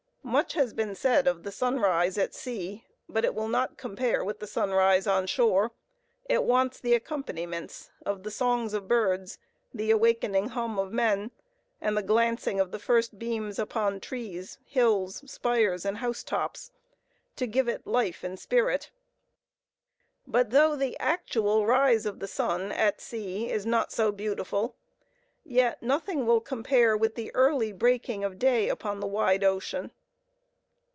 Much 0.23 0.53
has 0.53 0.73
been 0.73 0.95
said 0.95 1.27
of 1.27 1.43
the 1.43 1.51
sunrise 1.51 2.17
at 2.17 2.33
sea; 2.33 2.85
but 3.09 3.25
it 3.25 3.35
will 3.35 3.49
not 3.49 3.75
compare 3.77 4.23
with 4.23 4.39
the 4.39 4.47
sunrise 4.47 5.05
on 5.05 5.27
shore. 5.27 5.73
It 6.29 6.43
wants 6.45 6.79
the 6.79 6.93
accompaniments 6.93 7.89
of 8.05 8.23
the 8.23 8.31
songs 8.31 8.73
of 8.73 8.87
birds, 8.87 9.39
the 9.73 9.91
awakening 9.91 10.49
hum 10.49 10.79
of 10.79 10.93
men, 10.93 11.31
and 11.81 11.97
the 11.97 12.03
glancing 12.03 12.61
of 12.61 12.71
the 12.71 12.79
first 12.79 13.19
beams 13.19 13.59
upon 13.59 13.99
trees, 13.99 14.57
hills, 14.63 15.21
spires, 15.29 15.83
and 15.83 15.97
house 15.97 16.23
tops, 16.23 16.71
to 17.35 17.45
give 17.45 17.67
it 17.67 17.85
life 17.85 18.23
and 18.23 18.39
spirit. 18.39 18.89
But 20.25 20.51
though 20.51 20.77
the 20.77 20.97
actual 20.99 21.65
rise 21.65 22.05
of 22.05 22.19
the 22.19 22.27
sun 22.27 22.71
at 22.71 23.01
sea 23.01 23.49
is 23.49 23.65
not 23.65 23.91
so 23.91 24.13
beautiful, 24.13 24.77
yet 25.43 25.83
nothing 25.83 26.25
will 26.25 26.39
compare 26.41 26.95
with 26.95 27.15
the 27.15 27.35
early 27.35 27.73
breaking 27.73 28.23
of 28.23 28.39
day 28.39 28.69
upon 28.69 29.01
the 29.01 29.07
wide 29.07 29.43
ocean. 29.43 29.91